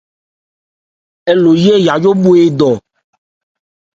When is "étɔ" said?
2.47-2.71